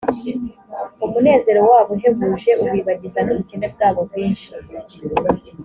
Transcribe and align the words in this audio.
umunezero 1.05 1.59
wabo 1.69 1.91
uhebuje 1.95 2.51
ubibagiza 2.63 3.19
n’ubukene 3.23 3.67
bwabo 3.73 3.99
bwinshi 4.09 4.49